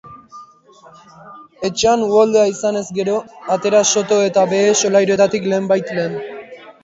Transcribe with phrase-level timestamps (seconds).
[1.67, 3.19] Etxean uholdea izanez gero,
[3.57, 6.19] atera soto eta behe solairuetatik lehen bait lehen.